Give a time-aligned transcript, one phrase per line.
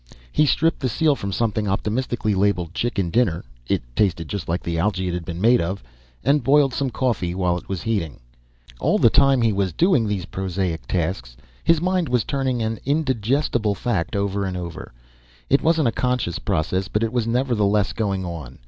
[0.31, 4.79] He stripped the seal from something optimistically labeled CHICKEN DINNER it tasted just like the
[4.79, 5.77] algae it had been made from
[6.23, 8.13] and boiled some coffee while it was heating.
[8.71, 12.79] And all the time he was doing these prosaic tasks his mind was turning an
[12.83, 14.91] indigestible fact over and over.
[15.51, 18.57] It wasn't a conscious process, but it was nevertheless going on.